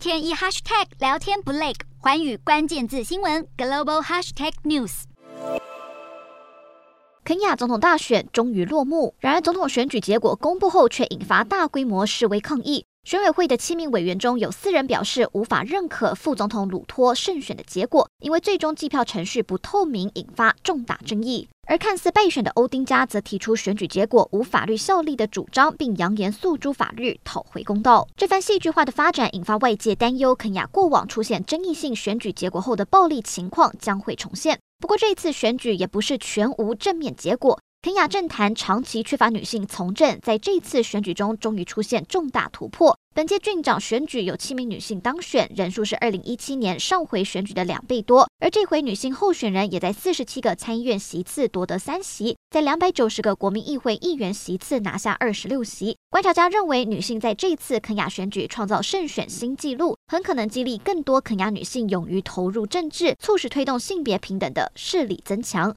[0.00, 5.02] 天一 hashtag 聊天不累，环宇关键字新闻 global hashtag news。
[7.22, 12.86] 肯亚总统大选终于落幕，然而总统选举结果公布后，却引发大规模示威抗议。
[13.02, 21.48] 选委会的七名委员中有四人表示无法认可副总统鲁托胜选的结果，因为最终计票程序不透明，引发重大争议。
[21.66, 28.06] 而看似备选的欧丁加则提出选举结果无法律效力的主张，并扬言诉诸法律讨回公道。
[28.16, 34.58] 这番戏剧化的发展引发外界担忧，肯亚过往出现争议性选举结果后的暴力情况将会重现。
[34.78, 37.58] 不过，这次选举也不是全无正面结果。
[37.82, 42.98] 肯亚政坛长期缺乏女性从政，在这次选举中终于出现重大突破。
[43.14, 48.28] 本届郡长选举有七名女性当选，人数是二零一七年上回选举的两倍多。
[48.38, 55.96] 而这回女性候选人也在四十七个参议院席次夺得三席，在两百九十个国民议会议员席次拿下二十六席。
[56.10, 65.68] 观察家认为，女性在这次肯亚选举创造胜选新纪录，很可能激励更多肯亚女性勇于投入政治，促使推动性别平等的势力增强。